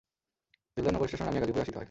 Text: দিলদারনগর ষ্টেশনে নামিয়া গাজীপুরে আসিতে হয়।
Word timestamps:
দিলদারনগর 0.77 1.07
ষ্টেশনে 1.07 1.25
নামিয়া 1.27 1.41
গাজীপুরে 1.43 1.63
আসিতে 1.63 1.71
হয়। 1.71 1.79